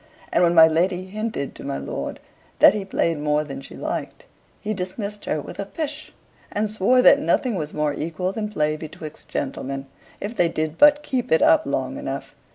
And 0.33 0.41
when 0.41 0.55
my 0.55 0.67
lady 0.67 1.05
hinted 1.05 1.53
to 1.53 1.63
my 1.63 1.77
lord 1.77 2.19
that 2.57 2.73
he 2.73 2.85
played 2.85 3.19
more 3.19 3.43
than 3.43 3.61
she 3.61 3.75
liked, 3.75 4.25
he 4.59 4.73
dismissed 4.73 5.25
her 5.25 5.39
with 5.39 5.59
a 5.59 5.65
"pish," 5.67 6.11
and 6.51 6.71
swore 6.71 7.03
that 7.03 7.19
nothing 7.19 7.53
was 7.53 7.71
more 7.71 7.93
equal 7.93 8.31
than 8.31 8.49
play 8.49 8.75
betwixt 8.77 9.29
gentlemen, 9.29 9.85
if 10.19 10.35
they 10.35 10.49
did 10.49 10.79
but 10.79 11.03
keep 11.03 11.31
it 11.31 11.43
up 11.43 11.67
long 11.67 11.97
enough. 11.97 12.33